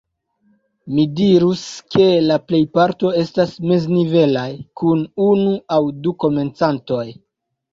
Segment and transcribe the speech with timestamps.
[0.93, 1.65] Mi dirus
[1.95, 4.49] ke la plejparto estas meznivelaj,
[4.83, 7.07] kun unu aŭ du komencantoj.